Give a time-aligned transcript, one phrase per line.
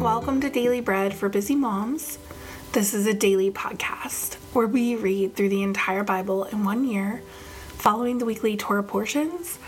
[0.00, 2.18] Welcome to Daily Bread for Busy Moms.
[2.72, 7.20] This is a daily podcast where we read through the entire Bible in one year,
[7.76, 9.58] following the weekly Torah portions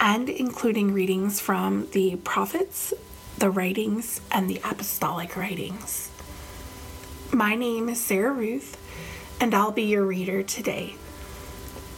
[0.00, 2.94] and including readings from the prophets,
[3.36, 6.10] the writings, and the apostolic writings.
[7.30, 8.78] My name is Sarah Ruth,
[9.38, 10.96] and I'll be your reader today.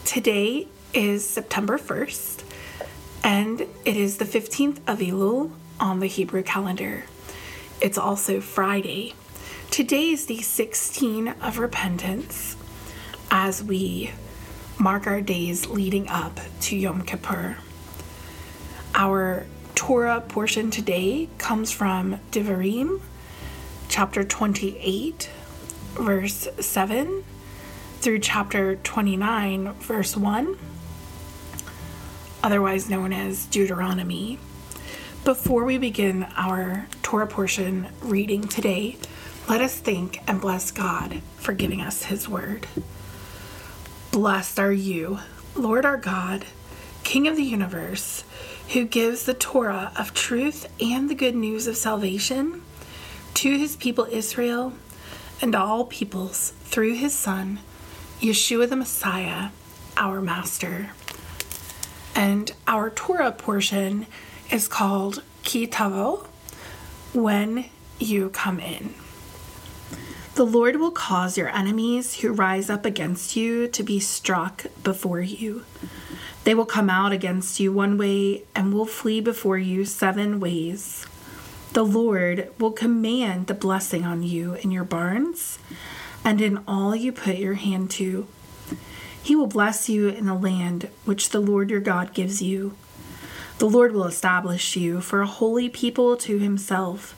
[0.03, 2.43] Today is September 1st,
[3.23, 7.05] and it is the 15th of Elul on the Hebrew calendar.
[7.79, 9.13] It's also Friday.
[9.69, 12.55] Today is the 16 of repentance
[13.29, 14.11] as we
[14.79, 17.57] mark our days leading up to Yom Kippur.
[18.95, 19.45] Our
[19.75, 22.99] Torah portion today comes from Devarim,
[23.89, 25.29] chapter 28,
[25.93, 27.23] verse 7,
[27.99, 30.57] through chapter 29, verse 1,
[32.41, 34.39] otherwise known as Deuteronomy.
[35.27, 38.95] Before we begin our Torah portion reading today,
[39.49, 42.65] let us thank and bless God for giving us His word.
[44.13, 45.19] Blessed are you,
[45.53, 46.45] Lord our God,
[47.03, 48.23] King of the universe,
[48.69, 52.61] who gives the Torah of truth and the good news of salvation
[53.33, 54.71] to His people Israel
[55.41, 57.59] and all peoples through His Son,
[58.21, 59.49] Yeshua the Messiah,
[59.97, 60.91] our Master.
[62.15, 64.07] And our Torah portion
[64.51, 66.27] is called Ki Tavo,
[67.13, 67.65] when
[67.99, 68.93] you come in.
[70.35, 75.21] The Lord will cause your enemies who rise up against you to be struck before
[75.21, 75.65] you.
[76.43, 81.07] They will come out against you one way and will flee before you seven ways.
[81.73, 85.59] The Lord will command the blessing on you in your barns
[86.23, 88.27] and in all you put your hand to.
[89.21, 92.75] He will bless you in the land which the Lord your God gives you.
[93.59, 97.15] The Lord will establish you for a holy people to himself,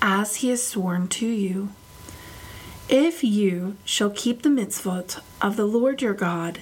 [0.00, 1.70] as he has sworn to you.
[2.88, 6.60] If you shall keep the mitzvot of the Lord your God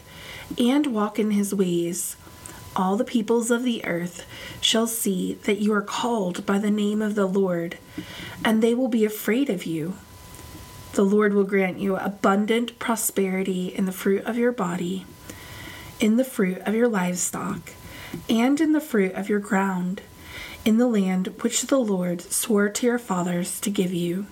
[0.57, 2.17] and walk in his ways,
[2.75, 4.25] all the peoples of the earth
[4.63, 7.77] shall see that you are called by the name of the Lord,
[8.43, 9.95] and they will be afraid of you.
[10.93, 15.05] The Lord will grant you abundant prosperity in the fruit of your body,
[16.01, 17.73] in the fruit of your livestock
[18.29, 20.03] and in the fruit of your ground,
[20.65, 24.27] in the land which the Lord swore to your fathers to give you.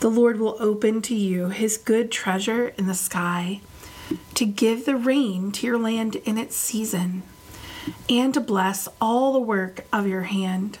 [0.00, 3.60] The Lord will open to you his good treasure in the sky,
[4.34, 7.22] to give the rain to your land in its season,
[8.08, 10.78] and to bless all the work of your hand.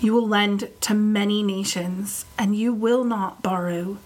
[0.00, 3.98] You will lend to many nations, and you will not borrow.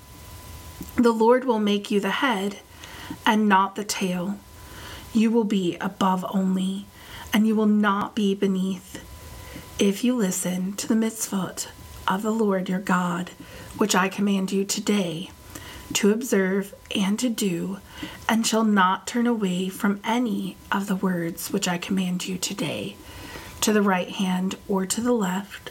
[0.97, 2.59] The Lord will make you the head
[3.25, 4.39] and not the tail
[5.13, 6.87] you will be above only,
[7.33, 9.05] and you will not be beneath.
[9.79, 11.69] If you listen to the mitzvot
[12.07, 13.31] of the Lord your God,
[13.77, 15.31] which I command you today,
[15.95, 17.79] to observe and to do,
[18.29, 22.97] and shall not turn away from any of the words which I command you today,
[23.61, 25.71] to the right hand or to the left,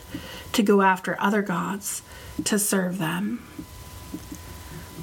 [0.53, 2.01] to go after other gods,
[2.45, 3.45] to serve them.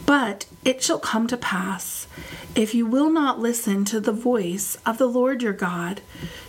[0.06, 2.06] But it shall come to pass,
[2.54, 6.03] if you will not listen to the voice of the Lord your God,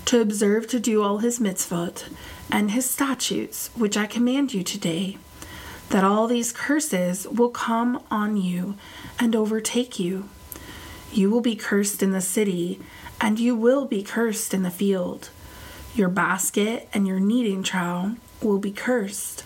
[0.06, 2.06] to observe to do all his mitzvot
[2.52, 5.18] and his statutes, which I command you today,
[5.90, 8.76] that all these curses will come on you
[9.20, 10.28] and overtake you.
[11.14, 12.82] You will be cursed in the city,
[13.22, 15.30] and you will be cursed in the field.
[15.96, 19.46] Your basket and your kneading trough will be cursed.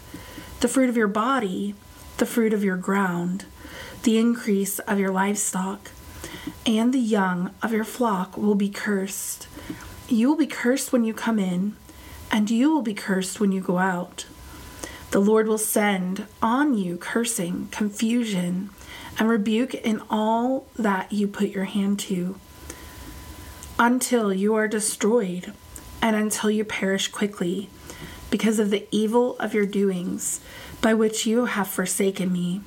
[0.61, 1.75] The fruit of your body,
[2.17, 3.45] the fruit of your ground,
[4.03, 5.91] the increase of your livestock,
[6.65, 9.47] and the young of your flock will be cursed.
[10.07, 11.75] You will be cursed when you come in,
[12.31, 14.25] and you will be cursed when you go out.
[15.11, 18.69] The Lord will send on you cursing, confusion,
[19.17, 22.39] and rebuke in all that you put your hand to,
[23.77, 25.53] until you are destroyed,
[26.01, 27.69] and until you perish quickly,
[28.29, 30.39] because of the evil of your doings,
[30.81, 32.61] by which you have forsaken me.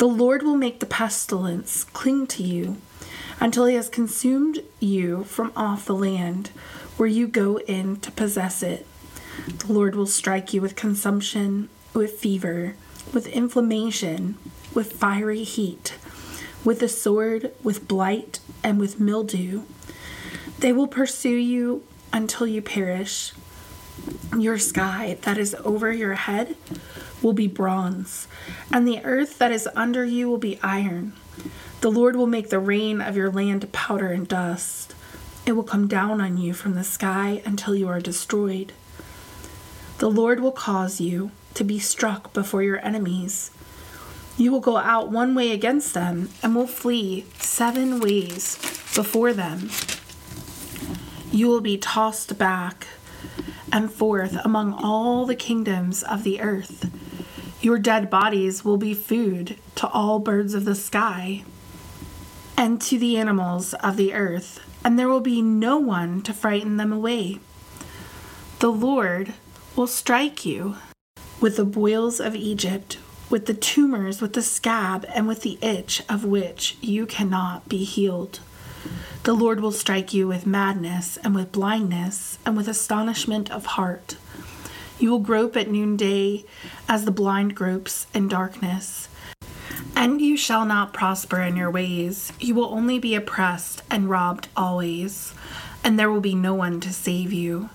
[0.00, 2.78] The Lord will make the pestilence cling to you
[3.38, 6.48] until he has consumed you from off the land
[6.96, 8.86] where you go in to possess it.
[9.58, 12.76] The Lord will strike you with consumption, with fever,
[13.12, 14.38] with inflammation,
[14.72, 15.98] with fiery heat,
[16.64, 19.64] with the sword, with blight, and with mildew.
[20.60, 23.34] They will pursue you until you perish.
[24.34, 26.56] Your sky that is over your head
[27.22, 28.28] will be bronze,
[28.72, 31.12] and the earth that is under you will be iron.
[31.80, 34.94] The Lord will make the rain of your land powder and dust.
[35.46, 38.72] It will come down on you from the sky until you are destroyed.
[39.98, 43.50] The Lord will cause you, to be struck before your enemies.
[44.36, 48.56] You will go out one way against them and will flee seven ways
[48.94, 49.70] before them.
[51.32, 52.86] You will be tossed back
[53.72, 56.90] and forth among all the kingdoms of the earth.
[57.62, 61.44] Your dead bodies will be food to all birds of the sky
[62.56, 66.78] and to the animals of the earth, and there will be no one to frighten
[66.78, 67.38] them away.
[68.60, 69.34] The Lord
[69.76, 70.76] will strike you
[71.38, 72.98] with the boils of Egypt,
[73.28, 77.84] with the tumors, with the scab, and with the itch of which you cannot be
[77.84, 78.40] healed.
[79.24, 84.16] The Lord will strike you with madness, and with blindness, and with astonishment of heart.
[85.00, 86.44] You will grope at noonday
[86.86, 89.08] as the blind gropes in darkness.
[89.96, 92.32] And you shall not prosper in your ways.
[92.38, 95.32] You will only be oppressed and robbed always,
[95.82, 97.70] and there will be no one to save you.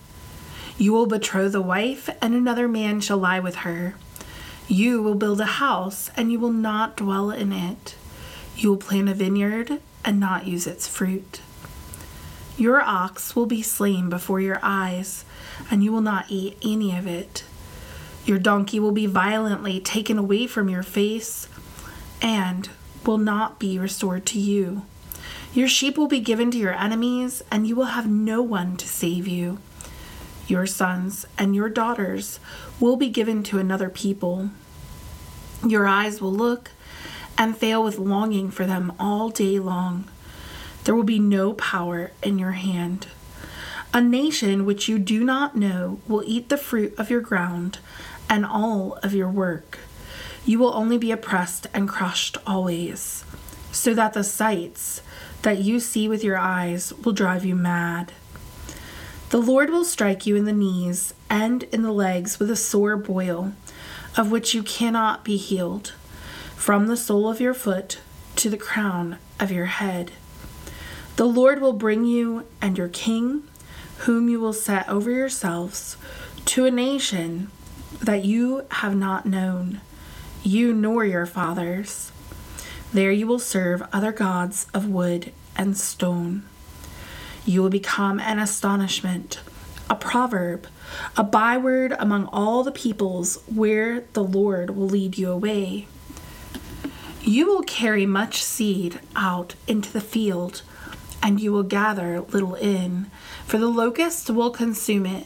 [0.78, 3.96] You will betroth a wife, and another man shall lie with her.
[4.68, 7.96] You will build a house, and you will not dwell in it.
[8.56, 11.42] You will plant a vineyard, and not use its fruit.
[12.56, 15.26] Your ox will be slain before your eyes,
[15.70, 17.44] and you will not eat any of it.
[18.26, 21.48] Your donkey will be violently taken away from your face,
[22.22, 22.70] and
[23.06, 24.86] will not be restored to you.
[25.54, 28.88] Your sheep will be given to your enemies, and you will have no one to
[28.88, 29.60] save you.
[30.48, 32.40] Your sons and your daughters
[32.80, 34.50] will be given to another people.
[35.66, 36.72] Your eyes will look
[37.38, 40.06] and fail with longing for them all day long.
[40.84, 43.08] There will be no power in your hand.
[43.96, 47.78] A nation which you do not know will eat the fruit of your ground
[48.30, 49.80] and all of your work.
[50.46, 53.24] You will only be oppressed and crushed always,
[53.72, 55.02] so that the sights
[55.44, 58.12] that you see with your eyes will drive you mad.
[59.30, 62.98] The Lord will strike you in the knees and in the legs with a sore
[62.98, 63.54] boil,
[64.18, 65.94] of which you cannot be healed
[66.58, 68.00] from the sole of your foot
[68.36, 70.12] to the crown of your head.
[71.16, 73.44] The Lord will bring you and your king,
[74.00, 75.98] whom you will set over yourselves,
[76.46, 77.50] to a nation
[78.02, 79.82] that you have not known,
[80.44, 82.12] you nor your fathers.
[82.94, 86.44] There you will serve other gods of wood and stone.
[87.46, 89.40] You will become an astonishment,
[89.90, 90.68] a proverb,
[91.18, 95.88] a byword among all the peoples where the Lord will lead you away.
[97.22, 100.62] You will carry much seed out into the field,
[101.26, 103.10] and you will gather little in,
[103.48, 105.26] for the locusts will consume it.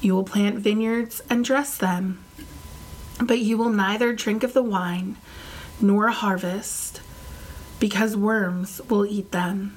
[0.00, 2.24] You will plant vineyards and dress them,
[3.22, 5.18] but you will neither drink of the wine
[5.78, 7.02] nor harvest,
[7.78, 9.76] because worms will eat them.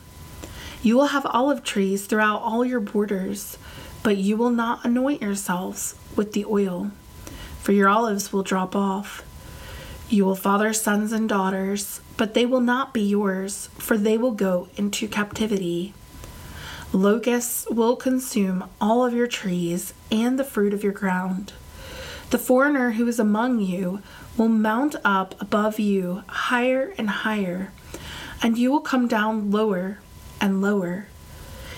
[0.82, 3.58] You will have olive trees throughout all your borders,
[4.02, 6.92] but you will not anoint yourselves with the oil,
[7.60, 9.24] for your olives will drop off.
[10.10, 14.32] You will father sons and daughters, but they will not be yours, for they will
[14.32, 15.94] go into captivity.
[16.92, 21.54] Locusts will consume all of your trees and the fruit of your ground.
[22.30, 24.02] The foreigner who is among you
[24.38, 27.72] will mount up above you higher and higher,
[28.42, 30.00] and you will come down lower
[30.40, 31.08] and lower.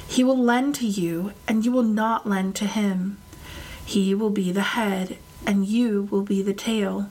[0.08, 3.18] He will lend to you, and you will not lend to him.
[3.86, 7.10] He will be the head, and you will be the tail.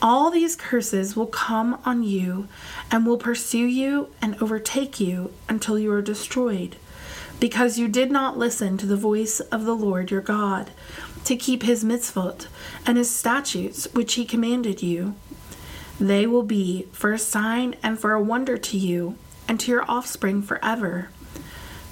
[0.00, 2.46] All these curses will come on you
[2.90, 6.76] and will pursue you and overtake you until you are destroyed,
[7.40, 10.70] because you did not listen to the voice of the Lord your God,
[11.24, 12.46] to keep his mitzvot
[12.86, 15.16] and his statutes which he commanded you.
[15.98, 19.16] They will be for a sign and for a wonder to you
[19.48, 21.08] and to your offspring forever,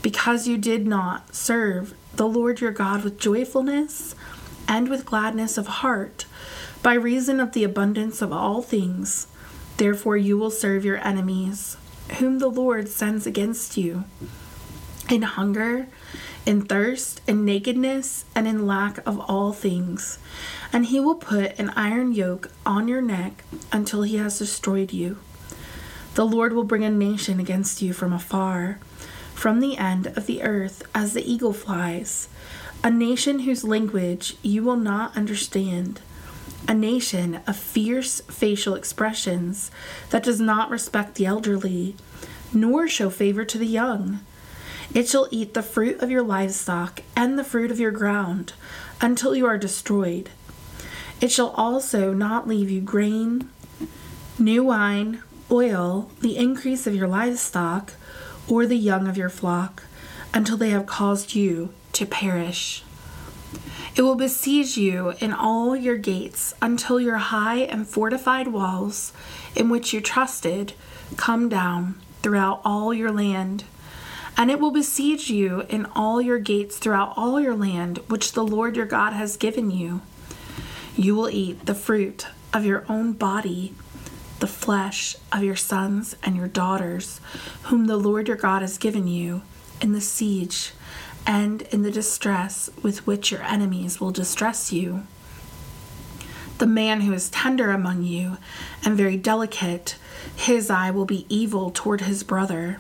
[0.01, 4.15] because you did not serve the Lord your God with joyfulness
[4.69, 6.25] and with gladness of heart
[6.83, 9.27] by reason of the abundance of all things.
[9.77, 11.77] Therefore, you will serve your enemies,
[12.19, 14.05] whom the Lord sends against you,
[15.11, 15.89] in hunger,
[16.47, 20.19] in thirst, in nakedness, and in lack of all things.
[20.73, 25.19] And he will put an iron yoke on your neck until he has destroyed you.
[26.15, 28.79] The Lord will bring a nation against you from afar,
[29.35, 32.29] from the end of the earth, as the eagle flies,
[32.83, 36.01] a nation whose language you will not understand
[36.69, 39.71] a nation of fierce facial expressions
[40.11, 41.97] that does not respect the elderly,
[42.53, 44.21] nor show favor to the young.
[44.95, 48.53] It shall eat the fruit of your livestock and the fruit of your ground
[49.01, 50.31] until you are destroyed.
[51.21, 53.51] It shall also not leave you grain,
[54.39, 57.93] new wine, oil, the increase of your livestock,
[58.49, 59.85] or the young of your flock,
[60.35, 62.83] until they have caused you to perish.
[63.97, 69.15] It will besiege you in all your gates until your high and fortified walls,
[69.55, 70.75] in which you trusted,
[71.17, 73.65] come down throughout all your land.
[74.37, 78.45] And it will besiege you in all your gates throughout all your land, which the
[78.45, 80.03] Lord your God has given you.
[80.95, 83.73] You will eat the fruit of your own body,
[84.41, 87.23] the flesh of your sons and your daughters,
[87.65, 89.41] whom the Lord your God has given you,
[89.81, 90.73] in the siege
[91.27, 95.07] and in the distress with which your enemies will distress you.
[96.59, 98.39] The man who is tender among you
[98.85, 99.97] and very delicate,
[100.35, 102.79] his eye will be evil toward his brother,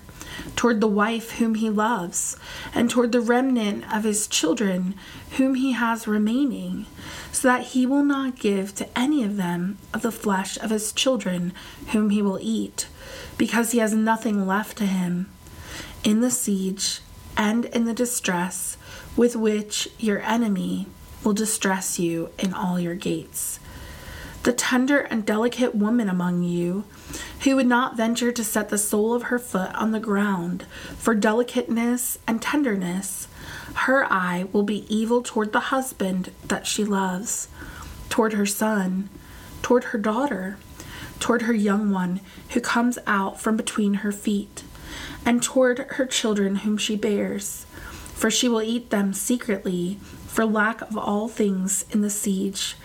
[0.54, 2.38] toward the wife whom he loves,
[2.74, 4.94] and toward the remnant of his children
[5.32, 6.86] whom he has remaining,
[7.32, 10.92] so that he will not give to any of them of the flesh of his
[10.92, 11.52] children
[11.88, 12.88] whom he will eat,
[13.36, 15.28] because he has nothing left to him.
[16.02, 17.00] In the siege,
[17.36, 18.76] and in the distress
[19.16, 20.86] with which your enemy
[21.22, 23.58] will distress you in all your gates.
[24.44, 26.84] The tender and delicate woman among you,
[27.42, 30.66] who would not venture to set the sole of her foot on the ground
[30.96, 33.26] for delicateness and tenderness,
[33.74, 37.48] her eye will be evil toward the husband that she loves,
[38.08, 39.08] toward her son,
[39.62, 40.58] toward her daughter,
[41.18, 44.62] toward her young one who comes out from between her feet
[45.24, 47.66] and toward her children whom she bears.
[48.14, 52.76] For she will eat them secretly, for lack of all things in the siege,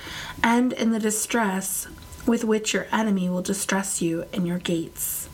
[0.43, 1.87] and in the distress
[2.25, 5.29] with which your enemy will distress you in your gates.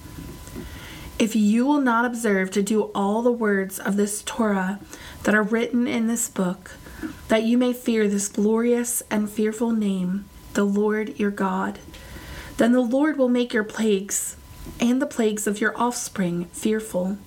[1.19, 4.79] If you will not observe to do all the words of this Torah
[5.24, 6.72] that are written in this book,
[7.27, 11.79] that you may fear this glorious and fearful name, the Lord your God,
[12.57, 14.36] then the Lord will make your plagues
[14.79, 17.17] and the plagues of your offspring fearful,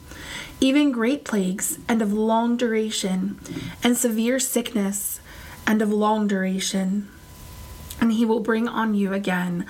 [0.60, 3.38] even great plagues and of long duration,
[3.82, 5.20] and severe sickness
[5.66, 7.08] and of long duration.
[8.00, 9.66] And he will bring on you again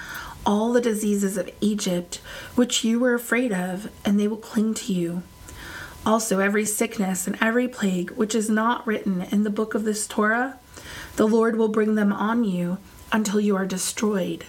[0.46, 2.20] all the diseases of Egypt,
[2.54, 5.22] which you were afraid of, and they will cling to you.
[6.06, 10.06] Also, every sickness and every plague which is not written in the book of this
[10.06, 10.58] Torah,
[11.16, 12.78] the Lord will bring them on you
[13.12, 14.44] until you are destroyed.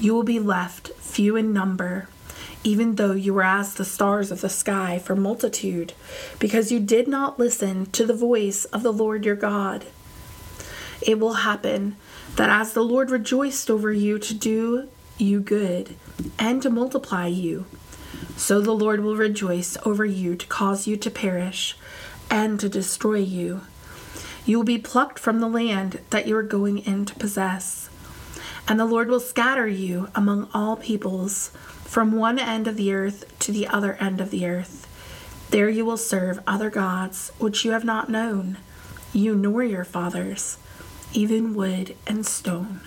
[0.00, 2.08] You will be left few in number,
[2.62, 5.92] even though you were as the stars of the sky for multitude,
[6.38, 9.86] because you did not listen to the voice of the Lord your God.
[11.02, 11.96] It will happen
[12.36, 14.88] that as the Lord rejoiced over you to do
[15.18, 15.96] you good
[16.38, 17.66] and to multiply you,
[18.36, 21.76] so the Lord will rejoice over you to cause you to perish
[22.30, 23.62] and to destroy you.
[24.46, 27.89] You will be plucked from the land that you are going in to possess
[28.70, 31.48] and the Lord will scatter you among all peoples,
[31.82, 34.86] from one end of the earth to the other end of the earth.
[35.50, 38.58] There you will serve other gods, which you have not known,
[39.12, 40.56] you nor your fathers,
[41.12, 42.82] even wood and stone.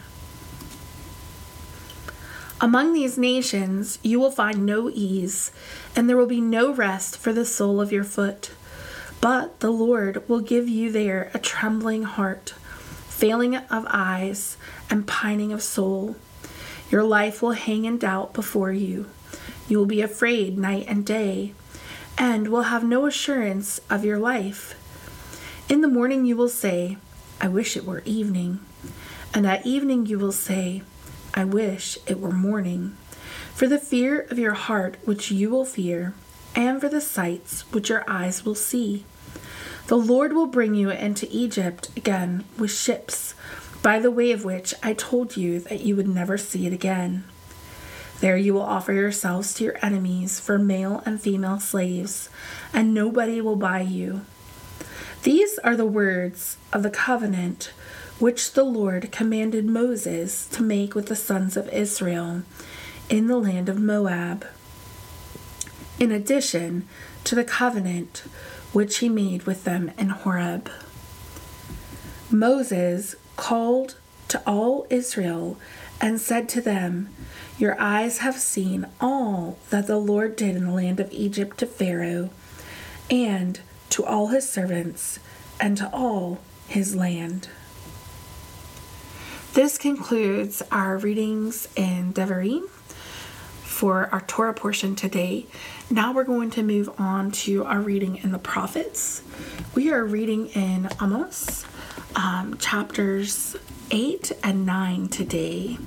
[2.62, 5.52] Among these nations you will find no ease,
[5.98, 8.52] and there will be no rest for the sole of your foot.
[9.20, 12.54] But the Lord will give you there a trembling heart
[13.24, 14.58] failing of eyes,
[14.90, 16.14] and pining of soul.
[16.92, 19.10] Your life will hang in doubt before you.
[19.70, 21.54] You will be afraid night and day,
[22.18, 24.76] and will have no assurance of your life.
[25.70, 26.98] In the morning you will say,
[27.40, 28.60] I wish it were evening.
[29.34, 30.82] And at evening you will say,
[31.34, 32.98] I wish it were morning.
[33.56, 36.14] For the fear of your heart which you will fear,
[36.56, 39.06] and for the sights which your eyes will see.
[39.88, 43.34] The Lord will bring you into Egypt again with ships,
[43.82, 47.26] by the way of which I told you that you would never see it again.
[48.22, 52.30] There you will offer yourselves to your enemies for male and female slaves,
[52.72, 54.22] and nobody will buy you.
[55.24, 57.74] These are the words of the covenant
[58.20, 62.44] which the Lord commanded Moses to make with the sons of Israel
[63.10, 64.46] in the land of Moab.
[66.00, 66.88] In addition
[67.26, 68.24] to the covenant
[68.74, 70.70] which he made with them in Horeb.
[72.30, 73.96] Moses called
[74.28, 75.58] to all Israel
[76.02, 77.10] and said to them,
[77.58, 81.66] Your eyes have seen all that the Lord did in the land of Egypt to
[81.66, 82.30] Pharaoh,
[83.10, 83.60] and
[83.92, 85.20] to all his servants,
[85.60, 87.48] and to all his land.
[89.54, 92.68] This concludes our readings in Devarim
[93.62, 95.46] for our Torah portion today.
[95.94, 99.22] Now we're going to move on to our reading in the prophets.
[99.76, 101.68] We are reading in Amos
[102.16, 103.56] um, chapters
[103.92, 105.78] 8 and 9 today.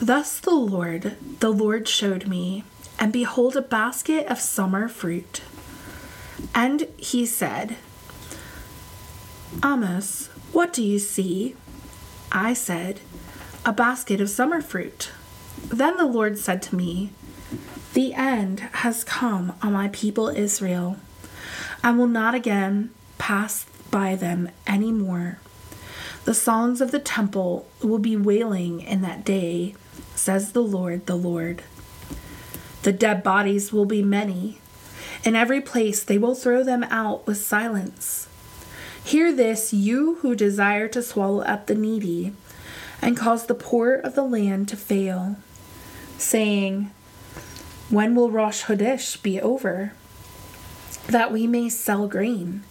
[0.00, 2.62] Thus the Lord, the Lord showed me,
[3.00, 5.40] and behold, a basket of summer fruit.
[6.54, 7.74] And he said,
[9.64, 11.56] Amos, what do you see?
[12.30, 13.00] I said,
[13.66, 15.10] A basket of summer fruit.
[15.68, 17.10] Then the Lord said to me,
[17.94, 20.96] The end has come on my people Israel.
[21.82, 25.38] I will not again pass by them any more.
[26.24, 29.74] The songs of the temple will be wailing in that day,
[30.14, 31.62] says the Lord, the Lord.
[32.82, 34.58] The dead bodies will be many.
[35.22, 38.28] In every place they will throw them out with silence.
[39.02, 42.32] Hear this, you who desire to swallow up the needy
[43.02, 45.36] and cause the poor of the land to fail,
[46.24, 46.90] saying,
[47.90, 49.92] When will Rosh Chodesh be over?
[51.06, 52.64] That we may sell grain,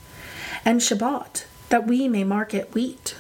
[0.66, 3.16] and Shabbat, that we may market wheat,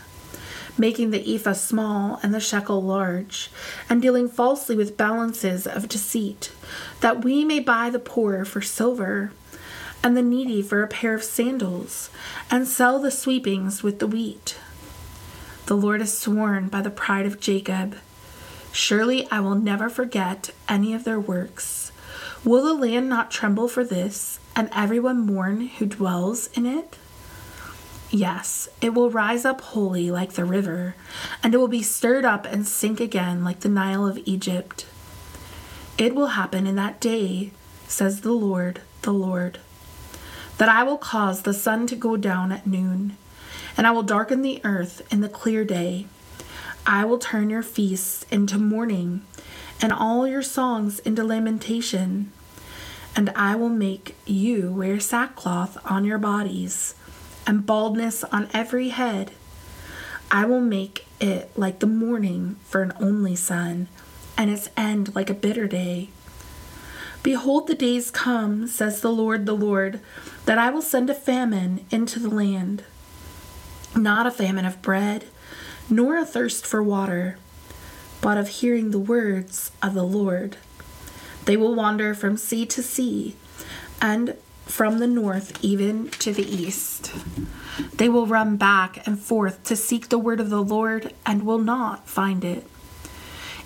[0.77, 3.51] making the ephah small and the shekel large,
[3.89, 6.51] and dealing falsely with balances of deceit,
[7.01, 9.31] that we may buy the poor for silver
[10.03, 12.09] and the needy for a pair of sandals,
[12.51, 14.57] and sell the sweepings with the wheat.
[15.67, 17.95] The Lord has sworn by the pride of Jacob
[18.73, 21.93] Surely I will never forget any of their works.
[22.43, 26.97] Will the land not tremble for this, and everyone mourn who dwells in it?
[28.11, 30.95] Yes, it will rise up wholly like the river,
[31.41, 34.85] and it will be stirred up and sink again like the Nile of Egypt.
[35.97, 37.51] It will happen in that day,
[37.87, 39.59] says the Lord, the Lord
[40.57, 43.17] that I will cause the sun to go down at noon,
[43.75, 46.05] and I will darken the earth in the clear day.
[46.85, 49.25] I will turn your feasts into mourning,
[49.81, 52.31] and all your songs into lamentation.
[53.15, 56.95] And I will make you wear sackcloth on your bodies,
[57.45, 59.31] and baldness on every head.
[60.31, 63.87] I will make it like the morning for an only son,
[64.37, 66.09] and its end like a bitter day.
[67.21, 70.01] Behold, the days come, says the Lord, the Lord,
[70.45, 72.83] that I will send a famine into the land.
[73.95, 75.25] Not a famine of bread,
[75.95, 77.37] nor a thirst for water,
[78.21, 80.57] but of hearing the words of the Lord.
[81.45, 83.35] They will wander from sea to sea,
[84.01, 87.13] and from the north even to the east.
[87.95, 91.59] They will run back and forth to seek the word of the Lord and will
[91.59, 92.65] not find it.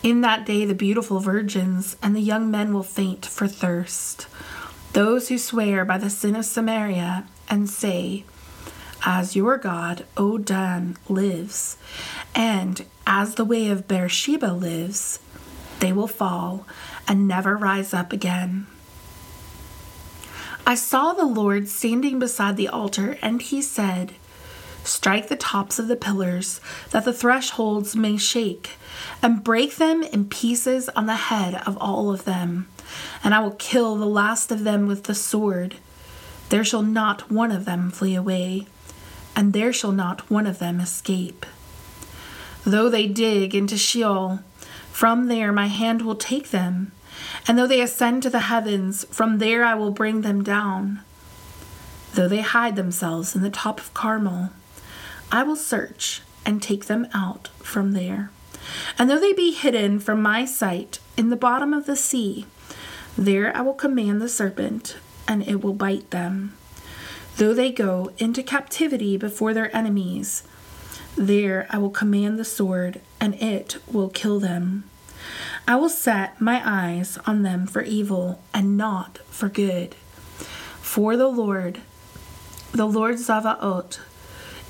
[0.04, 4.28] In that day, the beautiful virgins and the young men will faint for thirst.
[4.94, 8.26] Those who swear by the sin of Samaria and say,
[9.10, 11.78] As your God, O Dan, lives,
[12.36, 15.20] and as the way of Beersheba lives,
[15.80, 16.67] they will fall
[17.08, 18.67] and never rise up again.
[20.65, 24.12] I saw the Lord standing beside the altar, and he said,
[24.84, 26.60] Strike the tops of the pillars,
[26.91, 28.72] that the thresholds may shake,
[29.24, 32.67] and break them in pieces on the head of all of them.
[33.24, 35.76] And I will kill the last of them with the sword.
[36.50, 38.67] There shall not one of them flee away,
[39.38, 41.45] and there shall not one of them escape.
[42.65, 44.39] Though they dig into Sheol,
[44.91, 46.91] from there my hand will take them.
[47.47, 51.02] And though they ascend to the heavens, from there I will bring them down.
[52.15, 54.50] Though they hide themselves in the top of Carmel,
[55.32, 58.32] I will search and take them out from there.
[58.97, 62.47] And though they be hidden from my sight in the bottom of the sea,
[63.15, 64.97] there I will command the serpent,
[65.28, 66.54] and it will bite them.
[67.38, 70.41] Though they go into captivity before their enemies,
[71.15, 74.86] there I will command the sword, and it will kill them.
[75.67, 79.93] I will set my eyes on them for evil and not for good.
[80.82, 81.82] For the Lord,
[82.71, 84.00] the Lord Zavaot,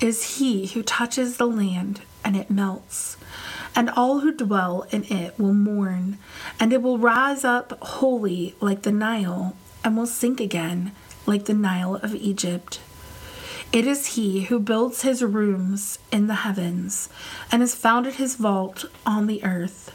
[0.01, 3.15] is he who touches the land and it melts.
[3.75, 6.17] And all who dwell in it will mourn,
[6.59, 10.91] and it will rise up wholly like the Nile, and will sink again
[11.27, 12.79] like the Nile of Egypt.
[13.71, 17.09] It is he who builds his rooms in the heavens,
[17.51, 19.93] and has founded his vault on the earth.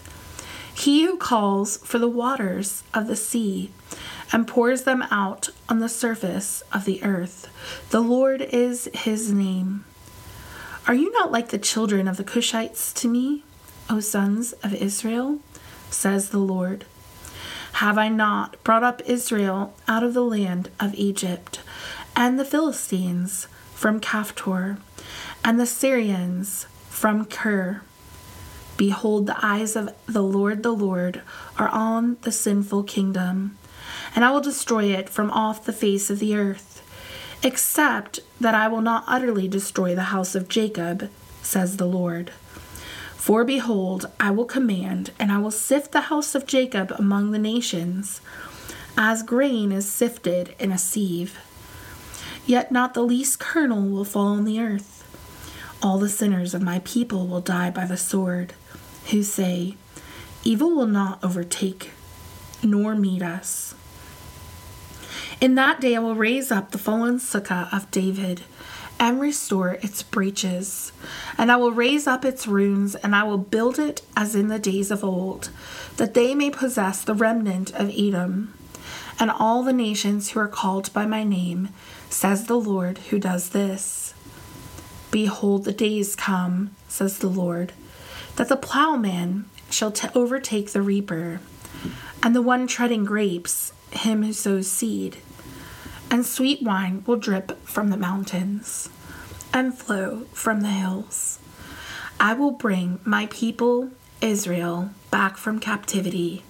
[0.75, 3.71] He who calls for the waters of the sea,
[4.31, 7.49] and pours them out on the surface of the earth.
[7.91, 9.85] The Lord is his name.
[10.87, 13.45] Are you not like the children of the Cushites to me,
[13.89, 15.39] O sons of Israel?
[15.91, 16.85] says the Lord.
[17.83, 21.59] Have I not brought up Israel out of the land of Egypt,
[22.15, 24.79] and the Philistines from Caphtor,
[25.45, 27.83] and the Syrians from Kir?
[28.77, 31.23] Behold, the eyes of the Lord the Lord
[31.59, 33.59] are on the sinful kingdom,
[34.15, 36.85] and I will destroy it from off the face of the earth
[37.43, 41.11] except that I will not utterly destroy the house of Jacob,
[41.43, 42.31] says the Lord.
[43.23, 47.39] For behold, I will command, and I will sift the house of Jacob among the
[47.39, 48.21] nations,
[48.99, 51.39] as grain is sifted in a sieve.
[52.47, 55.05] Yet not the least kernel will fall on the earth.
[55.81, 58.55] All the sinners of my people will die by the sword,
[59.13, 59.77] who say,
[60.43, 61.93] Evil will not overtake
[62.61, 63.77] nor meet us.
[65.41, 68.43] In that day I will raise up the fallen sukkah of David
[69.03, 70.93] and restore its breaches.
[71.37, 74.61] And I will raise up its ruins, and I will build it as in the
[74.61, 75.51] days of old,
[75.97, 78.55] that they may possess the remnant of Edom.
[79.19, 81.71] And all the nations who are called by my name,
[82.11, 84.15] says the Lord who does this.
[85.11, 87.73] Behold, the days come, says the Lord,
[88.37, 91.41] that the plowman shall t- overtake the reaper,
[92.23, 95.17] and the one treading grapes, him who sows seed
[96.13, 98.91] and sweet wine will drip from the mountains
[99.51, 101.39] and flow from the hills.
[102.21, 103.89] I will bring my people,
[104.21, 106.43] Israel, back from captivity,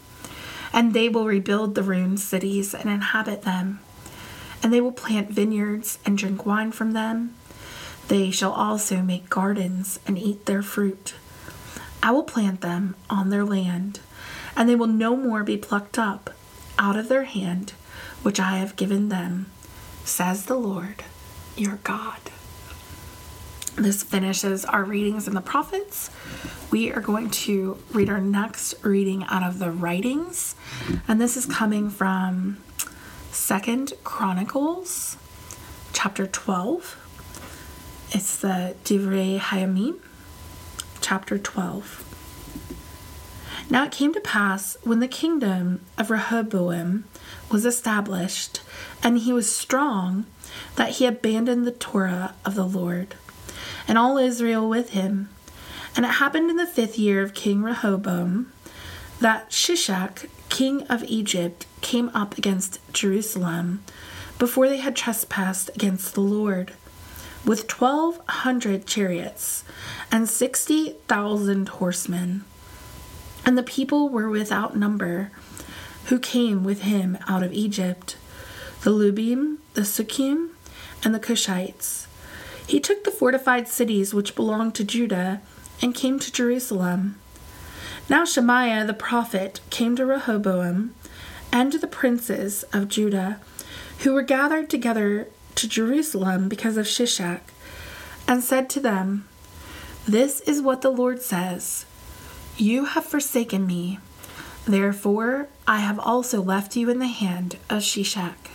[0.73, 3.79] and they will rebuild the ruined cities and inhabit them.
[4.65, 7.35] And they will plant vineyards and drink wine from them.
[8.09, 11.15] They shall also make gardens and eat their fruit.
[12.03, 14.01] I will plant them on their land,
[14.57, 16.31] and they will no more be plucked up
[16.81, 17.75] out of their hand
[18.23, 19.51] which I have given them,
[20.05, 21.05] says the Lord
[21.57, 22.19] your God.
[23.77, 26.11] This finishes our readings in the prophets.
[26.71, 30.55] We are going to read our next reading out of the writings,
[31.09, 32.59] and this is coming from
[33.31, 35.17] Second Chronicles,
[35.93, 36.99] chapter 12.
[38.13, 39.99] It's the Divrei Hayamim,
[41.01, 42.09] chapter 12.
[43.71, 47.05] Now it came to pass when the kingdom of Rehoboam
[47.53, 48.61] was established
[49.03, 50.27] and he was strong
[50.77, 53.15] that he abandoned the Torah of the Lord
[53.87, 55.29] and all Israel with him.
[55.95, 58.53] And it happened in the fifth year of King Rehoboam
[59.21, 63.83] that Shishak, king of Egypt, came up against Jerusalem
[64.39, 66.73] before they had trespassed against the Lord
[67.45, 69.65] with twelve hundred chariots
[70.11, 72.45] and sixty thousand horsemen.
[73.45, 75.31] And the people were without number
[76.07, 78.17] who came with him out of Egypt
[78.83, 80.49] the Lubim, the Sukkim,
[81.05, 82.09] and the Cushites.
[82.67, 85.41] He took the fortified cities which belonged to Judah
[85.81, 87.17] and came to Jerusalem.
[88.09, 90.95] Now Shemaiah the prophet came to Rehoboam
[91.53, 93.39] and to the princes of Judah,
[94.01, 97.41] who were gathered together to Jerusalem because of Shishak,
[98.27, 99.29] and said to them,
[100.07, 101.87] This is what the Lord says
[102.57, 104.01] You have forsaken me
[104.65, 108.51] Therefore, I have also left you in the hand of Shishak.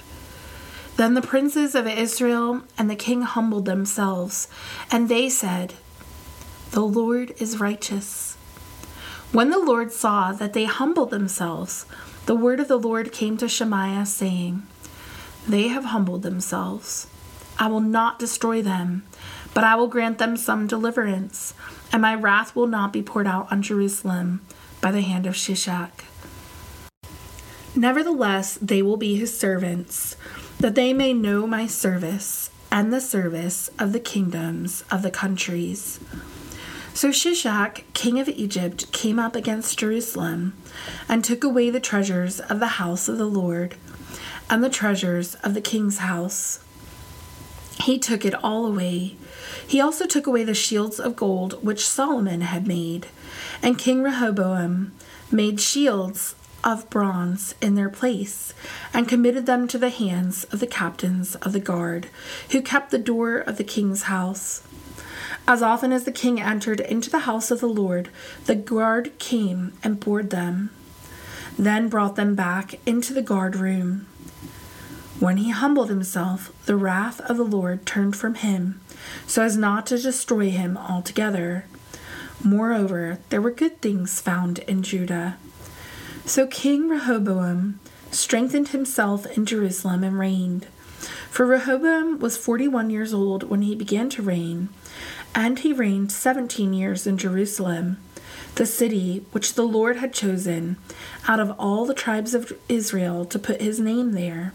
[0.98, 4.48] Then the princes of Israel and the king humbled themselves,
[4.92, 5.76] and they said,
[6.72, 8.36] The Lord is righteous.
[9.32, 11.86] When the Lord saw that they humbled themselves,
[12.26, 14.64] the word of the Lord came to Shemaiah, saying,
[15.48, 17.08] They have humbled themselves.
[17.60, 19.04] I will not destroy them,
[19.54, 21.54] but I will grant them some deliverance,
[21.92, 24.42] and my wrath will not be poured out on Jerusalem
[24.82, 26.04] by the hand of Shishak.
[27.78, 30.16] Nevertheless, they will be his servants,
[30.60, 36.00] that they may know my service and the service of the kingdoms of the countries.
[36.96, 40.54] So Shishak, king of Egypt, came up against Jerusalem
[41.08, 43.76] and took away the treasures of the house of the Lord
[44.50, 46.60] and the treasures of the king's house.
[47.82, 49.18] He took it all away.
[49.68, 53.06] He also took away the shields of gold which Solomon had made
[53.62, 54.94] and King Rehoboam
[55.32, 56.34] made shields
[56.68, 58.54] of bronze in their place,
[58.94, 62.10] and committed them to the hands of the captains of the guard,
[62.52, 64.62] who kept the door of the king's house.
[65.48, 68.10] As often as the king entered into the house of the Lord,
[68.48, 70.70] the guard came and bored them,
[71.58, 74.06] then brought them back into the guard room.
[75.22, 78.82] When he humbled himself, the wrath of the Lord turned from him,
[79.26, 81.64] so as not to destroy him altogether.
[82.44, 85.38] Moreover, there were good things found in Judah.
[86.28, 87.80] So King Rehoboam
[88.12, 90.68] strengthened himself in Jerusalem and reigned.
[91.32, 94.68] For Rehoboam was forty one years old when he began to reign,
[95.34, 97.96] and he reigned seventeen years in Jerusalem,
[98.56, 100.76] the city which the Lord had chosen
[101.30, 104.54] out of all the tribes of Israel to put his name there.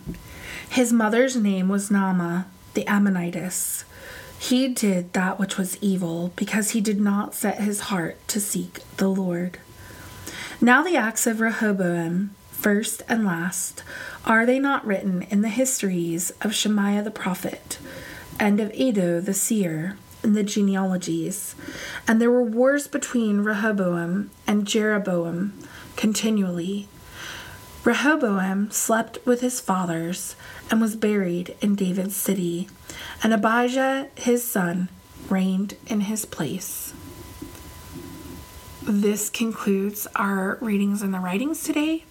[0.69, 3.85] His mother's name was Naamah, the Ammonitess.
[4.39, 8.81] He did that which was evil because he did not set his heart to seek
[8.99, 9.59] the Lord.
[10.65, 13.83] Now, the acts of Rehoboam, first and last,
[14.25, 17.81] are they not written in the histories of Shemaiah the prophet
[18.39, 21.57] and of Iddo the seer in the genealogies?
[22.07, 25.53] And there were wars between Rehoboam and Jeroboam
[25.97, 26.87] continually.
[27.83, 30.37] Rehoboam slept with his fathers
[30.71, 32.69] and was buried in David's city
[33.21, 34.91] and Abijah his son
[35.29, 36.95] reigned in his place.
[38.85, 42.05] This concludes our readings and the writings today.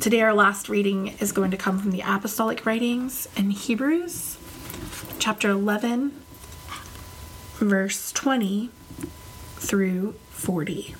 [0.00, 4.38] Today, our last reading is going to come from the Apostolic Writings in Hebrews,
[5.18, 6.12] chapter 11,
[7.54, 8.70] verse 20
[9.56, 10.94] through 40.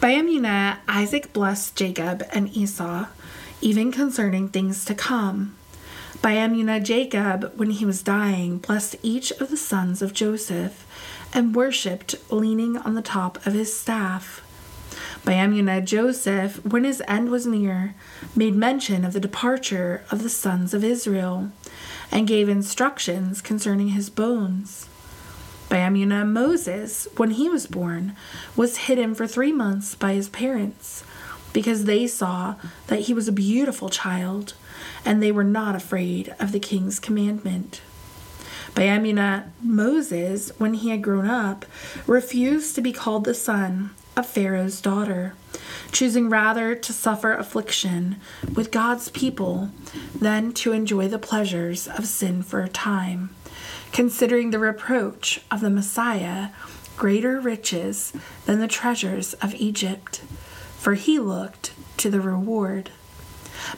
[0.00, 3.06] By Emunah, Isaac blessed Jacob and Esau,
[3.60, 5.54] even concerning things to come.
[6.20, 10.84] By Emunah, Jacob, when he was dying, blessed each of the sons of Joseph,
[11.32, 14.42] and worshipped, leaning on the top of his staff.
[15.24, 17.94] By Emunah, Joseph, when his end was near,
[18.34, 21.50] made mention of the departure of the sons of Israel,
[22.10, 24.88] and gave instructions concerning his bones.
[25.68, 28.16] By Emunah, Moses, when he was born,
[28.56, 31.04] was hidden for three months by his parents,
[31.52, 32.54] because they saw
[32.86, 34.54] that he was a beautiful child,
[35.04, 37.82] and they were not afraid of the king's commandment.
[38.74, 41.64] By Emunah, uh, Moses, when he had grown up,
[42.06, 45.34] refused to be called the son of Pharaoh's daughter,
[45.92, 48.16] choosing rather to suffer affliction
[48.54, 49.70] with God's people
[50.14, 53.30] than to enjoy the pleasures of sin for a time,
[53.92, 56.48] considering the reproach of the Messiah
[56.96, 58.12] greater riches
[58.44, 60.18] than the treasures of Egypt,
[60.76, 62.90] for he looked to the reward.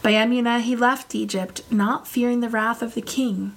[0.02, 3.54] By Emunah uh, he left Egypt, not fearing the wrath of the king,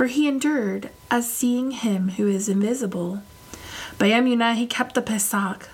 [0.00, 3.22] for he endured as seeing him who is invisible.
[3.98, 5.68] By Emunah he kept the Pesach,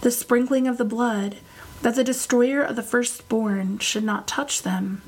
[0.00, 1.36] the sprinkling of the blood,
[1.82, 5.02] that the destroyer of the firstborn should not touch them.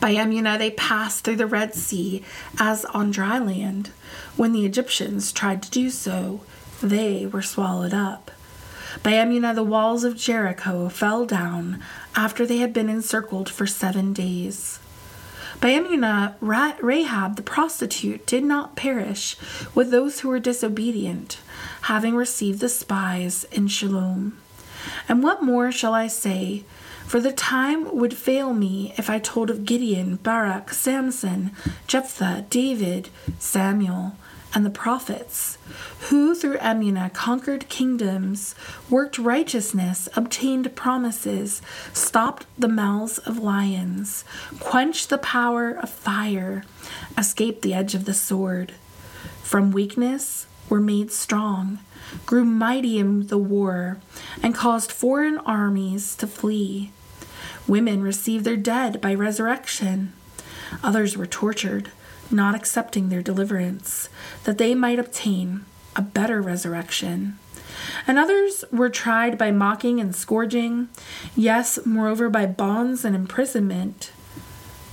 [0.00, 2.24] By Emunah they passed through the Red Sea
[2.58, 3.90] as on dry land.
[4.36, 6.40] When the Egyptians tried to do so,
[6.82, 8.32] they were swallowed up.
[9.04, 11.84] By Emunah the walls of Jericho fell down
[12.16, 14.80] after they had been encircled for seven days.
[15.62, 19.36] By Emunah, Rahab the prostitute did not perish
[19.76, 21.38] with those who were disobedient,
[21.82, 24.36] having received the spies in Shalom.
[25.08, 26.64] And what more shall I say?
[27.06, 31.52] For the time would fail me if I told of Gideon, Barak, Samson,
[31.86, 34.16] Jephthah, David, Samuel,
[34.54, 35.56] and the prophets,
[36.08, 38.54] who through Emunah conquered kingdoms,
[38.90, 41.62] worked righteousness, obtained promises,
[41.92, 44.24] stopped the mouths of lions,
[44.60, 46.64] quenched the power of fire,
[47.16, 48.72] escaped the edge of the sword.
[49.42, 51.78] From weakness were made strong,
[52.26, 53.98] grew mighty in the war,
[54.42, 56.92] and caused foreign armies to flee.
[57.66, 60.12] Women received their dead by resurrection.
[60.82, 61.90] Others were tortured
[62.32, 64.08] not accepting their deliverance,
[64.44, 65.64] that they might obtain
[65.94, 67.38] a better resurrection.
[68.06, 70.88] And others were tried by mocking and scourging,
[71.36, 74.12] yes, moreover, by bonds and imprisonment.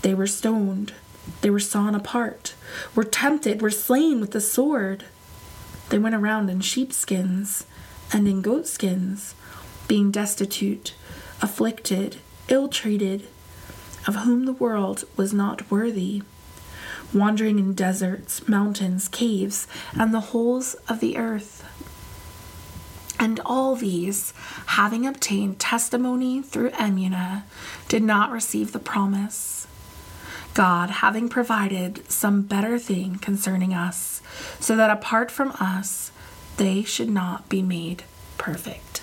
[0.02, 0.94] They were stoned,
[1.42, 2.56] they were sawn apart,
[2.96, 5.06] were tempted, were slain with the sword.
[5.90, 7.66] They went around in sheepskins
[8.12, 9.36] and in goatskins,
[9.88, 10.94] being destitute,
[11.42, 13.28] afflicted, ill treated,
[14.08, 16.24] of whom the world was not worthy
[17.14, 21.66] wandering in deserts, mountains, caves, and the holes of the earth.
[23.20, 24.34] And all these,
[24.68, 27.44] having obtained testimony through Emunah,
[27.88, 29.68] did not receive the promise.
[30.54, 34.22] God having provided some better thing concerning us,
[34.60, 36.12] so that apart from us,
[36.58, 38.04] they should not be made
[38.38, 39.02] perfect.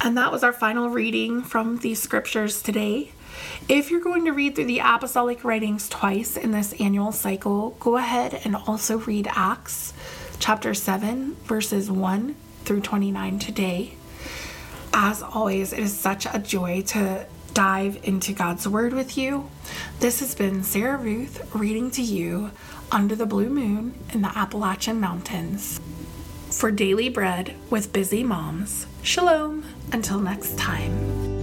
[0.00, 3.12] And that was our final reading from these scriptures today.
[3.68, 7.96] If you're going to read through the apostolic writings twice in this annual cycle, go
[7.96, 9.92] ahead and also read Acts
[10.38, 13.94] chapter 7, verses 1 through 29 today.
[14.92, 19.48] As always, it is such a joy to dive into God's Word with you.
[20.00, 22.50] This has been Sarah Ruth reading to you
[22.92, 25.80] Under the Blue Moon in the Appalachian Mountains.
[26.50, 29.64] For Daily Bread with Busy Moms, Shalom.
[29.92, 31.33] Until next time.